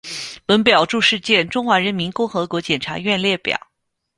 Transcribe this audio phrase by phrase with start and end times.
[0.47, 3.67] 本表注释见中华人民共和国检察院列表。